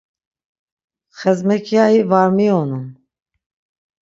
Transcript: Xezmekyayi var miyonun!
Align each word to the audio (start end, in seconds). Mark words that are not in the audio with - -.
Xezmekyayi 1.19 2.01
var 2.09 2.29
miyonun! 2.37 2.85